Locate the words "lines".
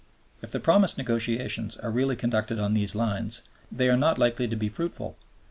2.95-3.43